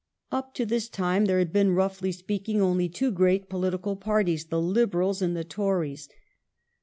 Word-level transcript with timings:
Up 0.31 0.55
to 0.55 0.65
this 0.65 0.89
time 0.89 1.25
there 1.25 1.37
had 1.37 1.53
been, 1.53 1.75
roughly 1.75 2.11
speaking, 2.11 2.59
only 2.59 2.89
two 2.89 3.11
great 3.11 3.51
politi 3.51 3.83
cal 3.83 3.95
parties, 3.95 4.45
the 4.45 4.59
Liberals 4.59 5.21
and 5.21 5.37
the 5.37 5.43
Tories. 5.43 6.09